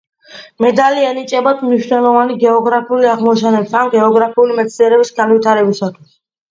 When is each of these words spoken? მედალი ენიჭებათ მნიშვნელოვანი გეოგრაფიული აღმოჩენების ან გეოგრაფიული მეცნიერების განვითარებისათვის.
მედალი 0.65 1.03
ენიჭებათ 1.09 1.61
მნიშვნელოვანი 1.67 2.39
გეოგრაფიული 2.45 3.13
აღმოჩენების 3.13 3.79
ან 3.85 3.95
გეოგრაფიული 3.99 4.61
მეცნიერების 4.63 5.19
განვითარებისათვის. 5.23 6.23